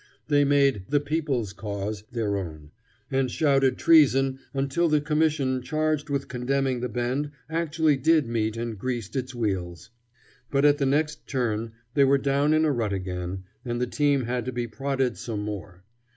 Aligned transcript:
They 0.29 0.43
made 0.43 0.85
"the 0.89 0.99
people's 0.99 1.53
cause" 1.53 2.03
their 2.11 2.35
own, 2.35 2.71
and 3.11 3.29
shouted 3.29 3.77
treason 3.77 4.39
until 4.51 4.89
the 4.89 4.99
commission 4.99 5.61
charged 5.61 6.09
with 6.09 6.27
condemning 6.27 6.79
the 6.79 6.89
Bend 6.89 7.29
actually 7.51 7.97
did 7.97 8.25
meet 8.25 8.57
and 8.57 8.79
greased 8.79 9.15
its 9.15 9.35
wheels. 9.35 9.91
But 10.49 10.65
at 10.65 10.79
the 10.79 10.87
next 10.87 11.27
turn 11.27 11.73
they 11.93 12.03
were 12.03 12.17
down 12.17 12.51
in 12.55 12.65
a 12.65 12.71
rut 12.71 12.93
again, 12.93 13.43
and 13.63 13.79
the 13.79 13.85
team 13.85 14.23
had 14.23 14.43
to 14.45 14.51
be 14.51 14.65
prodded 14.65 15.19
some 15.19 15.41
more. 15.43 15.83